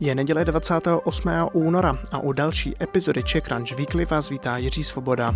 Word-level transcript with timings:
Je 0.00 0.14
neděle 0.14 0.44
28. 0.44 1.30
února 1.52 1.98
a 2.10 2.18
u 2.18 2.32
další 2.32 2.74
epizody 2.82 3.22
Czech 3.22 3.44
Crunch 3.44 3.72
Weekly 3.72 4.04
vás 4.04 4.28
vítá 4.28 4.56
Jiří 4.56 4.84
Svoboda. 4.84 5.34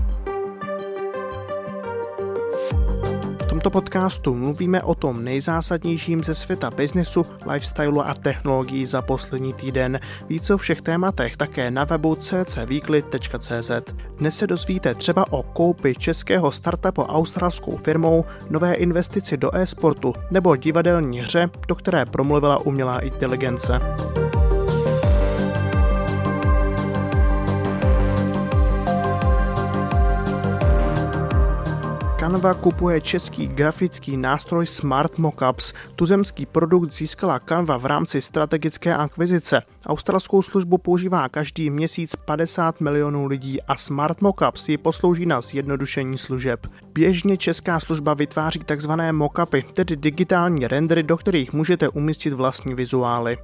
tomto 3.64 3.80
podcastu 3.80 4.34
mluvíme 4.34 4.82
o 4.82 4.94
tom 4.94 5.24
nejzásadnějším 5.24 6.24
ze 6.24 6.34
světa 6.34 6.70
biznesu, 6.70 7.26
lifestylu 7.52 8.06
a 8.06 8.14
technologií 8.14 8.86
za 8.86 9.02
poslední 9.02 9.52
týden. 9.52 10.00
Víc 10.28 10.50
o 10.50 10.56
všech 10.56 10.82
tématech 10.82 11.36
také 11.36 11.70
na 11.70 11.84
webu 11.84 12.14
ccweekly.cz. 12.14 13.70
Dnes 14.16 14.36
se 14.36 14.46
dozvíte 14.46 14.94
třeba 14.94 15.32
o 15.32 15.42
koupi 15.42 15.94
českého 15.94 16.52
startupu 16.52 17.02
australskou 17.02 17.76
firmou, 17.76 18.24
nové 18.50 18.74
investici 18.74 19.36
do 19.36 19.54
e-sportu 19.54 20.14
nebo 20.30 20.56
divadelní 20.56 21.20
hře, 21.20 21.50
do 21.68 21.74
které 21.74 22.06
promluvila 22.06 22.58
umělá 22.58 23.00
inteligence. 23.00 23.80
Canva 32.24 32.54
kupuje 32.54 33.00
český 33.00 33.46
grafický 33.46 34.16
nástroj 34.16 34.66
Smart 34.66 35.18
Mockups. 35.18 35.72
Tuzemský 35.96 36.46
produkt 36.46 36.94
získala 36.94 37.40
Canva 37.48 37.76
v 37.76 37.86
rámci 37.86 38.22
strategické 38.22 38.96
akvizice. 38.96 39.62
Australskou 39.86 40.42
službu 40.42 40.78
používá 40.78 41.28
každý 41.28 41.70
měsíc 41.70 42.16
50 42.16 42.80
milionů 42.80 43.26
lidí 43.26 43.62
a 43.62 43.76
Smart 43.76 44.20
Mockups 44.20 44.68
ji 44.68 44.78
poslouží 44.78 45.26
na 45.26 45.40
zjednodušení 45.40 46.18
služeb. 46.18 46.66
Běžně 46.94 47.36
česká 47.36 47.80
služba 47.80 48.14
vytváří 48.14 48.60
tzv. 48.60 48.92
mockupy, 49.12 49.64
tedy 49.72 49.96
digitální 49.96 50.66
rendery, 50.66 51.02
do 51.02 51.16
kterých 51.16 51.52
můžete 51.52 51.88
umístit 51.88 52.32
vlastní 52.32 52.74
vizuály. 52.74 53.38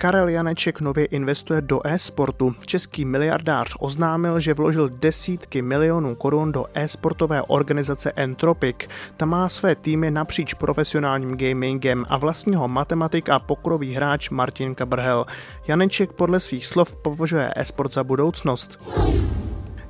Karel 0.00 0.28
Janeček 0.28 0.80
nově 0.80 1.04
investuje 1.04 1.60
do 1.60 1.86
e-sportu. 1.86 2.54
Český 2.66 3.04
miliardář 3.04 3.76
oznámil, 3.78 4.40
že 4.40 4.54
vložil 4.54 4.88
desítky 4.88 5.62
milionů 5.62 6.14
korun 6.14 6.52
do 6.52 6.64
e-sportové 6.74 7.42
organizace 7.42 8.12
Entropic. 8.16 8.76
Ta 9.16 9.26
má 9.26 9.48
své 9.48 9.74
týmy 9.74 10.10
napříč 10.10 10.54
profesionálním 10.54 11.36
gamingem 11.36 12.04
a 12.08 12.16
vlastního 12.16 12.68
matematik 12.68 13.28
a 13.28 13.38
pokrový 13.38 13.94
hráč 13.94 14.30
Martin 14.30 14.74
Kabrhel. 14.74 15.26
Janeček 15.68 16.12
podle 16.12 16.40
svých 16.40 16.66
slov 16.66 16.96
považuje 16.96 17.52
e-sport 17.56 17.92
za 17.92 18.04
budoucnost. 18.04 18.78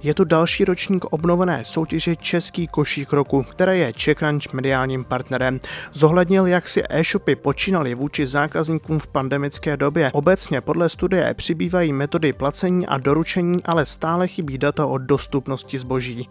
Je 0.03 0.15
to 0.15 0.25
další 0.25 0.65
ročník 0.65 1.05
obnovené 1.05 1.65
soutěže 1.65 2.17
Český 2.17 2.67
košík 2.67 3.13
roku, 3.13 3.43
které 3.43 3.77
je 3.77 3.93
CzechCrunch 3.93 4.53
mediálním 4.53 5.05
partnerem. 5.05 5.61
Zohlednil, 5.93 6.47
jak 6.47 6.69
si 6.69 6.83
e-shopy 6.91 7.37
počínaly 7.37 7.95
vůči 7.95 8.27
zákazníkům 8.27 8.99
v 8.99 9.09
pandemické 9.09 9.77
době. 9.77 10.11
Obecně 10.13 10.61
podle 10.61 10.89
studie 10.89 11.35
přibývají 11.35 11.93
metody 11.93 12.33
placení 12.33 12.87
a 12.87 12.99
doručení, 12.99 13.65
ale 13.65 13.87
stále 13.87 14.29
chybí 14.29 14.59
data 14.59 14.87
o 14.87 14.99
dostupnosti 14.99 15.79
zboží. 15.79 16.29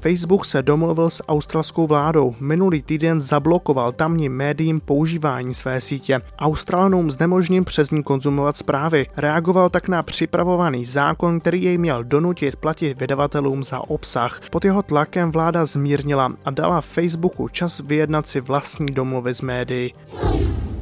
Facebook 0.00 0.44
se 0.44 0.62
domluvil 0.62 1.10
s 1.10 1.22
australskou 1.28 1.86
vládou. 1.86 2.34
Minulý 2.40 2.82
týden 2.82 3.20
zablokoval 3.20 3.92
tamním 3.92 4.32
médiím 4.32 4.80
používání 4.80 5.54
své 5.54 5.80
sítě. 5.80 6.20
Australanům 6.38 7.10
znemožním 7.10 7.64
přes 7.64 7.90
ní 7.90 8.02
konzumovat 8.02 8.56
zprávy. 8.56 9.06
Reagoval 9.16 9.70
tak 9.70 9.88
na 9.88 10.02
připravovaný 10.02 10.84
zákon, 10.84 11.40
který 11.40 11.62
jej 11.62 11.78
měl 11.78 12.04
donutit 12.04 12.56
platit 12.56 13.00
vydavatelům 13.00 13.64
za 13.64 13.80
obsah. 13.80 14.40
Pod 14.50 14.64
jeho 14.64 14.82
tlakem 14.82 15.32
vláda 15.32 15.66
zmírnila 15.66 16.32
a 16.44 16.50
dala 16.50 16.80
Facebooku 16.80 17.48
čas 17.48 17.80
vyjednat 17.80 18.28
si 18.28 18.40
vlastní 18.40 18.86
domluvy 18.86 19.34
s 19.34 19.42
médií. 19.42 19.94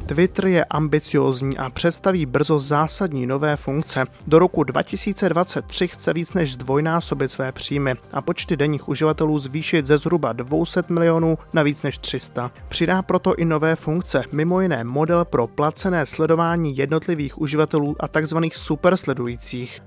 Twitter 0.07 0.47
je 0.47 0.65
ambiciózní 0.65 1.57
a 1.57 1.69
představí 1.69 2.25
brzo 2.25 2.59
zásadní 2.59 3.27
nové 3.27 3.55
funkce. 3.55 4.05
Do 4.27 4.39
roku 4.39 4.63
2023 4.63 5.87
chce 5.87 6.13
víc 6.13 6.33
než 6.33 6.53
zdvojnásobit 6.53 7.31
své 7.31 7.51
příjmy 7.51 7.95
a 8.11 8.21
počty 8.21 8.57
denních 8.57 8.89
uživatelů 8.89 9.39
zvýšit 9.39 9.85
ze 9.85 9.97
zhruba 9.97 10.33
200 10.33 10.83
milionů 10.89 11.37
na 11.53 11.63
víc 11.63 11.83
než 11.83 11.97
300. 11.97 12.51
Přidá 12.67 13.01
proto 13.01 13.35
i 13.35 13.45
nové 13.45 13.75
funkce, 13.75 14.23
mimo 14.31 14.61
jiné 14.61 14.83
model 14.83 15.25
pro 15.25 15.47
placené 15.47 16.05
sledování 16.05 16.77
jednotlivých 16.77 17.41
uživatelů 17.41 17.95
a 17.99 18.07
tzv. 18.07 18.37
supersledujících. 18.51 19.81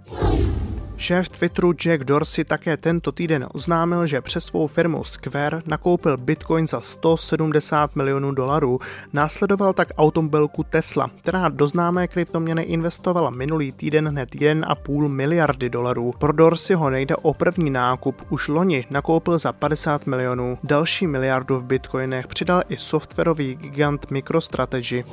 Šéf 1.00 1.28
Twitteru 1.28 1.72
Jack 1.72 2.04
Dorsey 2.04 2.44
také 2.44 2.76
tento 2.76 3.12
týden 3.12 3.46
oznámil, 3.52 4.06
že 4.06 4.20
přes 4.20 4.44
svou 4.44 4.66
firmu 4.66 5.04
Square 5.04 5.62
nakoupil 5.66 6.16
Bitcoin 6.16 6.68
za 6.68 6.80
170 6.80 7.96
milionů 7.96 8.32
dolarů. 8.32 8.80
Následoval 9.12 9.72
tak 9.72 9.88
automobilku 9.98 10.64
Tesla, 10.64 11.10
která 11.22 11.48
do 11.48 11.66
známé 11.66 12.08
kryptoměny 12.08 12.62
investovala 12.62 13.30
minulý 13.30 13.72
týden 13.72 14.08
hned 14.08 14.34
1,5 14.34 15.08
miliardy 15.08 15.70
dolarů. 15.70 16.14
Pro 16.18 16.32
Dorseyho 16.32 16.90
nejde 16.90 17.16
o 17.16 17.34
první 17.34 17.70
nákup, 17.70 18.22
už 18.30 18.48
loni 18.48 18.86
nakoupil 18.90 19.38
za 19.38 19.52
50 19.52 20.06
milionů. 20.06 20.58
Další 20.62 21.06
miliardu 21.06 21.58
v 21.58 21.64
bitcoinech 21.64 22.26
přidal 22.26 22.62
i 22.68 22.76
softwarový 22.76 23.54
gigant 23.54 24.10
MicroStrategy. 24.10 25.04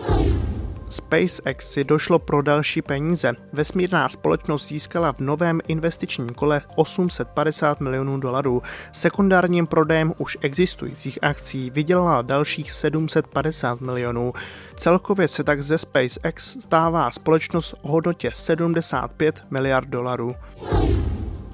SpaceX 0.89 1.71
si 1.71 1.83
došlo 1.83 2.19
pro 2.19 2.41
další 2.41 2.81
peníze. 2.81 3.33
Vesmírná 3.53 4.09
společnost 4.09 4.67
získala 4.67 5.13
v 5.13 5.19
novém 5.19 5.61
investičním 5.67 6.29
kole 6.29 6.61
850 6.75 7.79
milionů 7.79 8.19
dolarů. 8.19 8.61
Sekundárním 8.91 9.67
prodejem 9.67 10.13
už 10.17 10.37
existujících 10.41 11.19
akcí 11.21 11.69
vydělala 11.69 12.21
dalších 12.21 12.71
750 12.71 13.81
milionů. 13.81 14.33
Celkově 14.75 15.27
se 15.27 15.43
tak 15.43 15.63
ze 15.63 15.77
SpaceX 15.77 16.57
stává 16.59 17.11
společnost 17.11 17.75
o 17.81 17.91
hodnotě 17.91 18.31
75 18.33 19.43
miliard 19.49 19.89
dolarů. 19.89 20.35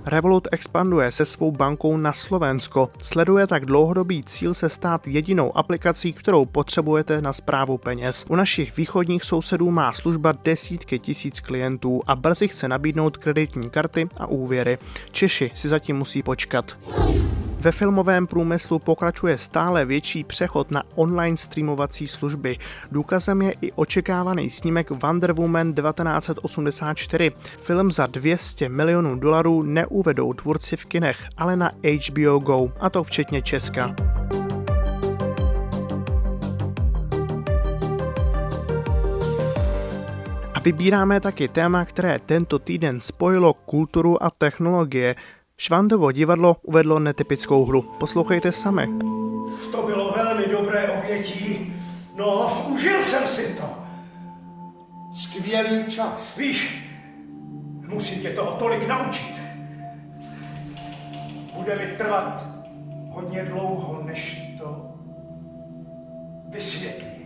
Revolut 0.05 0.47
expanduje 0.51 1.11
se 1.11 1.25
svou 1.25 1.51
bankou 1.51 1.97
na 1.97 2.13
Slovensko. 2.13 2.89
Sleduje 3.03 3.47
tak 3.47 3.65
dlouhodobý 3.65 4.23
cíl 4.23 4.53
se 4.53 4.69
stát 4.69 5.07
jedinou 5.07 5.57
aplikací, 5.57 6.13
kterou 6.13 6.45
potřebujete 6.45 7.21
na 7.21 7.33
zprávu 7.33 7.77
peněz. 7.77 8.25
U 8.29 8.35
našich 8.35 8.77
východních 8.77 9.23
sousedů 9.23 9.71
má 9.71 9.93
služba 9.93 10.33
desítky 10.43 10.99
tisíc 10.99 11.39
klientů 11.39 12.01
a 12.07 12.15
brzy 12.15 12.47
chce 12.47 12.67
nabídnout 12.67 13.17
kreditní 13.17 13.69
karty 13.69 14.09
a 14.17 14.27
úvěry. 14.27 14.77
Češi 15.11 15.51
si 15.53 15.67
zatím 15.69 15.97
musí 15.97 16.23
počkat. 16.23 16.77
Ve 17.63 17.71
filmovém 17.71 18.27
průmyslu 18.27 18.79
pokračuje 18.79 19.37
stále 19.37 19.85
větší 19.85 20.23
přechod 20.23 20.71
na 20.71 20.83
online 20.95 21.37
streamovací 21.37 22.07
služby. 22.07 22.57
Důkazem 22.91 23.41
je 23.41 23.53
i 23.61 23.71
očekávaný 23.71 24.49
snímek 24.49 24.89
Wonder 24.89 25.33
Woman 25.33 25.73
1984. 25.73 27.31
Film 27.59 27.91
za 27.91 28.07
200 28.07 28.69
milionů 28.69 29.15
dolarů 29.15 29.63
neuvedou 29.63 30.33
tvůrci 30.33 30.77
v 30.77 30.85
kinech, 30.85 31.27
ale 31.37 31.55
na 31.55 31.71
HBO 32.07 32.39
Go, 32.39 32.71
a 32.79 32.89
to 32.89 33.03
včetně 33.03 33.41
Česka. 33.41 33.95
A 40.53 40.59
vybíráme 40.63 41.19
taky 41.19 41.47
téma, 41.47 41.85
které 41.85 42.19
tento 42.25 42.59
týden 42.59 42.99
spojilo 42.99 43.53
kulturu 43.53 44.23
a 44.23 44.29
technologie. 44.29 45.15
Švandovo 45.57 46.11
divadlo 46.11 46.55
uvedlo 46.63 46.99
netypickou 46.99 47.65
hru. 47.65 47.81
Poslouchejte 47.81 48.51
sami. 48.51 48.87
To 49.71 49.83
bylo 49.85 50.11
velmi 50.11 50.47
dobré 50.47 50.89
obětí. 50.89 51.73
No, 52.15 52.63
užil 52.69 53.03
jsem 53.03 53.27
si 53.27 53.55
to. 53.55 53.69
Skvělý 55.15 55.85
čas. 55.91 56.37
Víš, 56.37 56.89
musím 57.87 58.21
tě 58.21 58.29
toho 58.29 58.51
tolik 58.51 58.87
naučit. 58.87 59.35
Bude 61.55 61.75
mi 61.75 61.97
trvat 61.97 62.45
hodně 63.09 63.43
dlouho, 63.43 64.01
než 64.03 64.41
to 64.57 64.85
vysvětlím. 66.49 67.22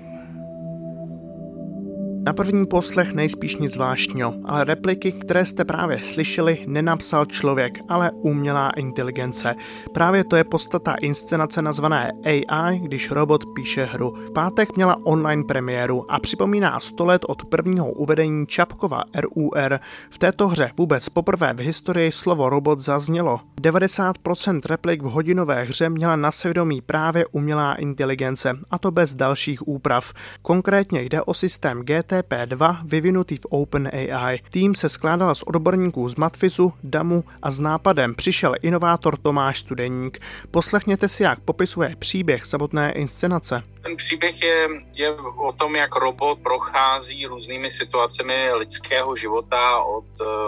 Na 2.28 2.34
první 2.34 2.66
poslech 2.66 3.14
nejspíš 3.14 3.56
nic 3.58 3.74
zvláštního, 3.74 4.34
ale 4.46 4.64
repliky, 4.64 5.12
které 5.12 5.46
jste 5.46 5.66
právě 5.66 6.00
slyšeli, 6.00 6.66
nenapsal 6.68 7.26
člověk, 7.26 7.80
ale 7.90 8.12
umělá 8.12 8.70
inteligence. 8.70 9.56
Právě 9.94 10.24
to 10.24 10.36
je 10.36 10.44
podstata 10.44 10.96
inscenace 11.02 11.62
nazvané 11.62 12.12
AI, 12.26 12.80
když 12.80 13.12
robot 13.12 13.44
píše 13.56 13.86
hru. 13.86 14.12
V 14.12 14.32
pátek 14.32 14.76
měla 14.76 14.98
online 15.04 15.44
premiéru 15.44 16.12
a 16.12 16.20
připomíná 16.20 16.80
100 16.80 17.06
let 17.06 17.26
od 17.28 17.46
prvního 17.46 17.92
uvedení 17.92 18.48
Čapkova 18.48 19.04
RUR. 19.16 19.80
V 20.10 20.18
této 20.18 20.48
hře 20.48 20.72
vůbec 20.78 21.10
poprvé 21.10 21.54
v 21.54 21.60
historii 21.60 22.12
slovo 22.12 22.50
robot 22.50 22.80
zaznělo. 22.80 23.40
90% 23.62 24.62
replik 24.66 25.02
v 25.02 25.10
hodinové 25.10 25.64
hře 25.64 25.90
měla 25.90 26.16
na 26.16 26.32
svědomí 26.32 26.82
právě 26.82 27.26
umělá 27.32 27.76
inteligence, 27.76 28.58
a 28.72 28.80
to 28.80 28.92
bez 28.92 29.14
dalších 29.14 29.68
úprav. 29.68 30.14
Konkrétně 30.42 31.02
jde 31.02 31.22
o 31.22 31.34
systém 31.34 31.82
GT 31.82 32.17
GCP2 32.22 32.78
vyvinutý 32.84 33.38
v 33.38 33.46
OpenAI. 33.50 34.40
Tým 34.50 34.76
se 34.76 34.90
skládal 34.90 35.36
z 35.36 35.44
odborníků 35.44 36.10
z 36.10 36.16
Matfizu, 36.16 36.74
DAMu 36.84 37.24
a 37.42 37.52
s 37.52 37.60
nápadem 37.60 38.16
přišel 38.16 38.56
inovátor 38.62 39.18
Tomáš 39.18 39.60
Studeník. 39.60 40.20
Poslechněte 40.52 41.08
si, 41.08 41.24
jak 41.24 41.40
popisuje 41.40 41.96
příběh 42.00 42.46
samotné 42.46 42.92
inscenace. 42.92 43.64
Ten 43.82 43.96
příběh 43.96 44.42
je, 44.42 44.70
je 44.94 45.12
o 45.38 45.52
tom, 45.52 45.76
jak 45.76 45.96
robot 45.96 46.40
prochází 46.40 47.26
různými 47.26 47.72
situacemi 47.72 48.54
lidského 48.54 49.16
života 49.16 49.78
od, 49.78 50.06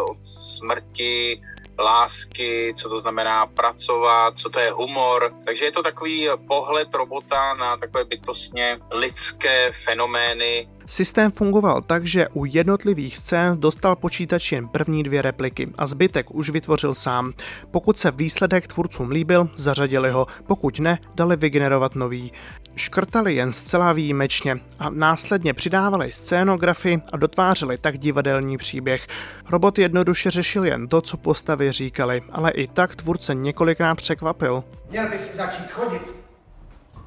od 0.10 0.18
smrti, 0.24 1.42
lásky, 1.80 2.74
co 2.77 2.89
to 2.89 3.01
znamená 3.01 3.45
pracovat, 3.45 4.38
co 4.38 4.50
to 4.50 4.60
je 4.60 4.72
humor. 4.72 5.33
Takže 5.45 5.65
je 5.65 5.72
to 5.72 5.83
takový 5.83 6.30
pohled 6.48 6.94
robota 6.94 7.54
na 7.54 7.77
takové 7.77 8.04
bytostně 8.06 8.80
lidské 8.92 9.72
fenomény, 9.86 10.68
Systém 10.89 11.31
fungoval 11.31 11.81
tak, 11.81 12.07
že 12.07 12.27
u 12.33 12.45
jednotlivých 12.45 13.18
scén 13.18 13.59
dostal 13.59 13.95
počítač 13.95 14.51
jen 14.51 14.68
první 14.68 15.03
dvě 15.03 15.21
repliky 15.21 15.69
a 15.77 15.88
zbytek 15.88 16.36
už 16.36 16.50
vytvořil 16.50 16.95
sám. 16.95 17.33
Pokud 17.71 18.00
se 18.00 18.12
výsledek 18.12 18.68
tvůrcům 18.68 19.09
líbil, 19.09 19.50
zařadili 19.56 20.12
ho, 20.12 20.27
pokud 20.47 20.80
ne, 20.80 21.00
dali 21.15 21.36
vygenerovat 21.36 21.95
nový. 21.95 22.31
Škrtali 22.75 23.36
jen 23.36 23.53
zcela 23.53 23.94
výjimečně 23.94 24.56
a 24.80 24.89
následně 24.89 25.53
přidávali 25.53 26.12
scénografii 26.12 27.01
a 27.12 27.18
dotvářeli 27.18 27.77
tak 27.77 27.97
divadelní 27.97 28.57
příběh. 28.57 29.07
Robot 29.50 29.80
jednoduše 29.80 30.31
řešil 30.31 30.65
jen 30.65 30.88
to, 30.88 31.01
co 31.01 31.18
postavy 31.18 31.71
říkali, 31.71 32.21
ale 32.31 32.51
i 32.51 32.68
tak 32.68 32.95
tvůrce 32.95 33.36
několikrát 33.36 33.95
překvapil. 33.95 34.63
Měl 34.89 35.09
bys 35.09 35.36
začít 35.36 35.71
chodit. 35.71 36.01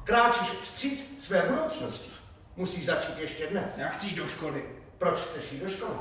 Kráčíš 0.03 0.49
vstříc 0.61 1.17
své 1.19 1.43
budoucnosti. 1.49 2.12
Musíš 2.57 2.85
začít 2.85 3.19
ještě 3.21 3.47
dnes. 3.47 3.77
Já 3.77 3.87
chci 3.87 4.07
jít 4.07 4.15
do 4.15 4.27
školy. 4.27 4.63
Proč 4.97 5.19
chceš 5.19 5.51
jít 5.51 5.63
do 5.63 5.69
školy? 5.69 5.93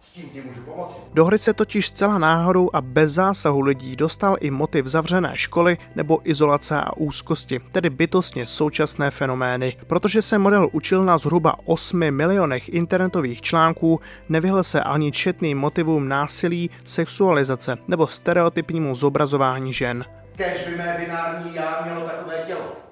S 0.00 0.10
tím 0.10 0.28
ti 0.28 0.40
můžu 0.40 0.62
pomoci. 0.62 0.96
Do 1.14 1.24
hry 1.24 1.38
se 1.38 1.54
totiž 1.54 1.88
zcela 1.88 2.18
náhodou 2.18 2.70
a 2.72 2.80
bez 2.80 3.12
zásahu 3.12 3.60
lidí 3.60 3.96
dostal 3.96 4.36
i 4.40 4.50
motiv 4.50 4.86
zavřené 4.86 5.32
školy 5.34 5.78
nebo 5.94 6.30
izolace 6.30 6.80
a 6.80 6.96
úzkosti, 6.96 7.60
tedy 7.72 7.90
bytostně 7.90 8.46
současné 8.46 9.10
fenomény. 9.10 9.76
Protože 9.86 10.22
se 10.22 10.38
model 10.38 10.68
učil 10.72 11.04
na 11.04 11.18
zhruba 11.18 11.56
8 11.64 12.10
milionech 12.10 12.68
internetových 12.68 13.42
článků, 13.42 14.00
nevyhl 14.28 14.62
se 14.62 14.80
ani 14.80 15.12
četným 15.12 15.58
motivům 15.58 16.08
násilí, 16.08 16.70
sexualizace 16.84 17.78
nebo 17.88 18.06
stereotypnímu 18.06 18.94
zobrazování 18.94 19.72
žen. 19.72 20.04
Kež 20.36 20.66
by 20.66 20.76
mé 20.76 20.96
binární 21.00 21.54
já 21.54 21.80
mělo 21.84 22.00
takové 22.00 22.42
tělo. 22.46 22.87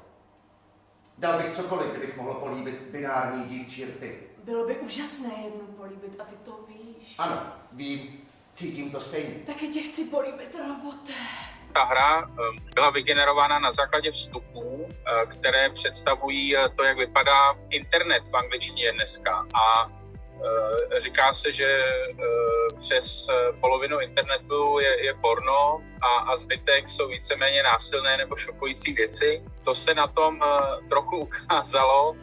Dal 1.19 1.43
bych 1.43 1.57
cokoliv, 1.57 1.91
kdybych 1.91 2.17
mohl 2.17 2.35
políbit 2.35 2.75
binární 2.93 3.45
dívčí 3.45 3.85
rty. 3.85 4.19
Bylo 4.45 4.67
by 4.67 4.77
úžasné 4.77 5.31
jednu 5.45 5.67
políbit 5.77 6.21
a 6.21 6.25
ty 6.25 6.35
to 6.45 6.59
víš. 6.69 7.15
Ano, 7.19 7.43
vím, 7.73 8.21
cítím 8.55 8.91
to 8.91 9.01
stejně. 9.01 9.35
Taky 9.47 9.69
tě 9.69 9.81
chci 9.81 10.05
políbit, 10.05 10.57
robote. 10.69 11.13
Ta 11.73 11.85
hra 11.85 12.19
ehm, 12.23 12.59
byla 12.75 12.91
vygenerována 12.91 13.59
na 13.59 13.73
základě 13.73 14.11
vstupů, 14.13 14.89
eh, 14.89 15.27
které 15.27 15.71
představují 15.71 16.57
eh, 16.57 16.69
to, 16.69 16.85
jak 16.85 16.99
vypadá 16.99 17.55
internet 17.71 18.23
v 18.31 18.37
angličtině 18.37 18.93
dneska. 18.93 19.47
A 19.55 19.93
říká 20.99 21.33
se, 21.33 21.53
že 21.53 21.67
eh, 21.67 22.25
přes 22.79 23.29
eh, 23.29 23.53
polovinu 23.61 24.01
internetu 24.01 24.79
je, 24.79 25.07
je 25.07 25.15
porno 25.15 25.83
a, 26.01 26.07
a 26.07 26.37
zbytek 26.37 26.89
jsou 26.89 27.09
víceméně 27.09 27.63
násilné 27.63 28.17
nebo 28.17 28.37
šokující 28.37 28.93
věci. 28.93 29.43
To 29.65 29.75
se 29.75 29.95
na 29.95 30.07
tom 30.07 30.41
trochu 30.89 31.17
ukázalo 31.17 32.17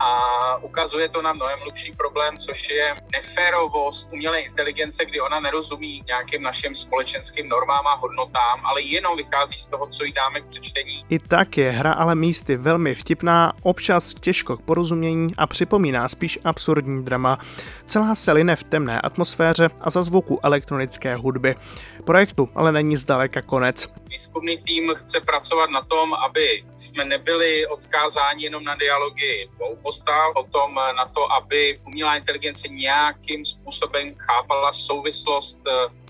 a 0.00 0.56
ukazuje 0.56 1.08
to 1.08 1.22
na 1.22 1.32
mnohem 1.32 1.58
hlubší 1.60 1.92
problém, 1.92 2.36
což 2.36 2.70
je 2.70 2.94
neférovost 3.12 4.08
umělé 4.12 4.40
inteligence, 4.40 5.04
kdy 5.04 5.20
ona 5.20 5.40
nerozumí 5.40 6.04
nějakým 6.06 6.42
našim 6.42 6.74
společenským 6.74 7.48
normám 7.48 7.86
a 7.86 7.94
hodnotám, 7.94 8.60
ale 8.64 8.82
jenom 8.82 9.16
vychází 9.16 9.58
z 9.58 9.66
toho, 9.66 9.86
co 9.86 10.04
jí 10.04 10.12
dáme 10.12 10.40
k 10.40 10.46
přečtení. 10.46 11.04
I 11.08 11.18
tak 11.18 11.56
je 11.56 11.70
hra 11.70 11.92
ale 11.92 12.14
místy 12.14 12.56
velmi 12.56 12.94
vtipná, 12.94 13.52
občas 13.62 14.14
těžko 14.14 14.56
k 14.56 14.62
porozumění 14.62 15.34
a 15.36 15.46
připomíná 15.46 16.08
spíš 16.08 16.38
absurdní 16.44 17.04
drama. 17.04 17.38
Celá 17.86 18.14
se 18.14 18.32
line 18.32 18.56
v 18.56 18.64
temné 18.64 19.00
atmosféře 19.00 19.70
a 19.80 19.90
za 19.90 20.02
zvuku 20.02 20.40
elektronické 20.42 21.16
hudby. 21.16 21.54
Projektu 22.04 22.48
ale 22.54 22.72
není 22.72 22.96
zdaleka 22.96 23.42
konec. 23.42 23.88
Výzkumný 24.08 24.56
tým 24.56 24.94
chce 24.94 25.20
pracovat 25.20 25.70
na 25.70 25.80
tom, 25.80 26.14
aby 26.14 26.64
jsme 26.76 27.04
nebyli 27.04 27.66
odkázáni 27.66 28.44
jenom 28.44 28.64
na 28.64 28.74
dialogy 28.74 29.48
dvou 29.56 29.76
postav, 29.76 30.32
o 30.34 30.44
tom 30.44 30.74
na 30.74 31.04
to, 31.04 31.32
aby 31.32 31.80
umělá 31.86 32.16
inteligence 32.16 32.68
nějakým 32.68 33.44
způsobem 33.44 34.14
chápala 34.16 34.72
souvislost 34.72 35.58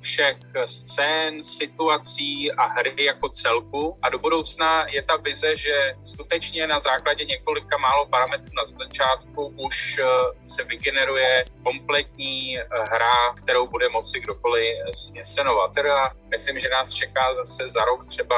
všech 0.00 0.36
scén, 0.66 1.42
situací 1.42 2.52
a 2.52 2.66
hry 2.66 3.04
jako 3.04 3.28
celku. 3.28 3.98
A 4.02 4.08
do 4.08 4.18
budoucna 4.18 4.86
je 4.88 5.02
ta 5.02 5.16
vize, 5.16 5.56
že 5.56 5.94
skutečně 6.04 6.66
na 6.66 6.80
základě 6.80 7.24
několika 7.24 7.78
málo 7.78 8.06
parametrů 8.06 8.50
na 8.56 8.78
začátku 8.78 9.54
už 9.56 9.98
eh, 9.98 10.04
se 10.46 10.64
vygeneruje 10.64 11.44
kompletní 11.62 12.58
eh, 12.58 12.64
hra, 12.70 13.34
kterou 13.42 13.66
bude 13.66 13.88
moci 13.88 14.20
kdokoliv 14.20 14.74
inscenovat. 15.14 15.74
Teda 15.74 16.10
myslím, 16.30 16.58
že 16.58 16.68
nás 16.68 16.90
čeká 16.90 17.34
zase 17.34 17.68
za 17.68 17.84
rok 17.84 18.06
třeba 18.06 18.36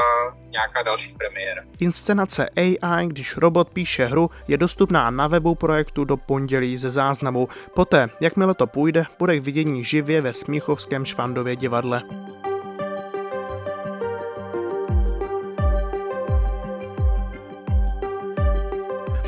nějaká 0.50 0.82
další 0.82 1.12
premiéra. 1.12 1.62
Inscenace 1.78 2.48
AI, 2.56 3.06
když 3.06 3.36
robot 3.36 3.70
píše 3.70 4.06
hru, 4.06 4.30
je 4.48 4.56
dostupná 4.56 5.10
na 5.10 5.26
webu 5.26 5.54
projektu 5.54 6.04
do 6.04 6.16
pondělí 6.16 6.76
ze 6.76 6.90
záznamu. 6.90 7.48
Poté, 7.74 8.08
jakmile 8.20 8.54
to 8.54 8.66
půjde, 8.66 9.04
bude 9.18 9.38
k 9.38 9.42
vidění 9.42 9.84
živě 9.84 10.20
ve 10.20 10.32
Smíchovském 10.32 11.04
Švandově 11.04 11.49
divadle. 11.56 12.29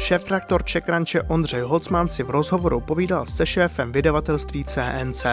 Šéf-redaktor 0.02 0.64
Čekranče 0.64 1.22
Ondřej 1.22 1.60
Holcman 1.60 2.08
si 2.08 2.22
v 2.22 2.30
rozhovoru 2.30 2.80
povídal 2.80 3.26
se 3.26 3.46
šéfem 3.46 3.92
vydavatelství 3.92 4.64
CNC. 4.64 5.26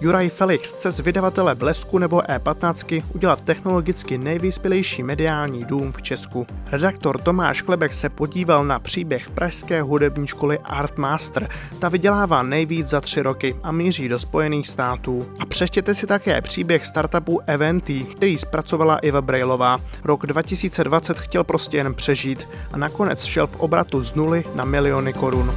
Juraj 0.00 0.28
Felix 0.28 0.72
chce 0.72 0.90
z 0.90 1.00
vydavatele 1.00 1.54
Blesku 1.54 1.98
nebo 1.98 2.18
E15 2.18 3.02
udělat 3.14 3.40
technologicky 3.40 4.18
nejvyspělejší 4.18 5.02
mediální 5.02 5.64
dům 5.64 5.92
v 5.92 6.02
Česku. 6.02 6.46
Redaktor 6.70 7.20
Tomáš 7.20 7.62
Klebek 7.62 7.94
se 7.94 8.08
podíval 8.08 8.64
na 8.64 8.78
příběh 8.78 9.30
pražské 9.30 9.82
hudební 9.82 10.26
školy 10.26 10.58
Art 10.64 10.98
Master. 10.98 11.48
Ta 11.78 11.88
vydělává 11.88 12.42
nejvíc 12.42 12.88
za 12.88 13.00
tři 13.00 13.22
roky 13.22 13.56
a 13.62 13.72
míří 13.72 14.08
do 14.08 14.18
Spojených 14.18 14.68
států. 14.68 15.26
A 15.40 15.46
přečtěte 15.46 15.94
si 15.94 16.06
také 16.06 16.42
příběh 16.42 16.86
startupu 16.86 17.40
Eventy, 17.46 18.04
který 18.04 18.38
zpracovala 18.38 18.98
Iva 18.98 19.22
Brailová. 19.22 19.80
Rok 20.04 20.26
2020 20.26 21.18
chtěl 21.18 21.44
prostě 21.44 21.76
jen 21.76 21.94
přežít 21.94 22.48
a 22.72 22.76
nakonec 22.76 23.24
šel 23.24 23.46
v 23.46 23.56
obratu 23.56 24.05
z 24.06 24.14
nuly 24.14 24.44
na 24.54 24.64
miliony 24.64 25.12
korun. 25.12 25.54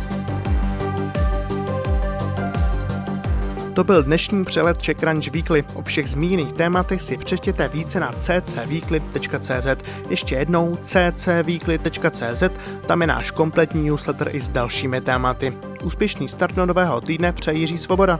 To 3.73 3.83
byl 3.83 4.03
dnešní 4.03 4.45
přelet 4.45 4.81
Czech 4.81 4.97
Crunch 4.97 5.27
Weekly. 5.27 5.63
O 5.73 5.81
všech 5.81 6.09
zmíněných 6.09 6.53
tématech 6.53 7.01
si 7.01 7.17
přečtěte 7.17 7.67
více 7.67 7.99
na 7.99 8.11
ccweekly.cz. 8.11 9.67
Ještě 10.09 10.35
jednou 10.35 10.77
ccweekly.cz, 10.81 12.43
tam 12.85 13.01
je 13.01 13.07
náš 13.07 13.31
kompletní 13.31 13.89
newsletter 13.89 14.29
i 14.35 14.41
s 14.41 14.49
dalšími 14.49 15.01
tématy. 15.01 15.53
Úspěšný 15.83 16.27
start 16.27 16.55
nového 16.55 17.01
týdne 17.01 17.33
přeji 17.33 17.59
Jiří 17.59 17.77
Svoboda. 17.77 18.19